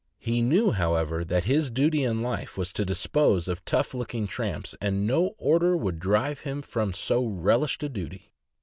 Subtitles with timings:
[0.17, 4.73] He knew, however, that his duty in life was to dispose of tough looking tramps,
[4.81, 8.31] and no order would drive him from so relished a duty.